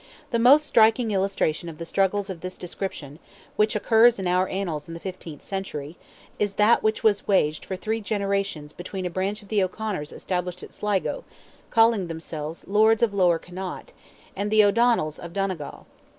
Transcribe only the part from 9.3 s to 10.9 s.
of the O'Conors established at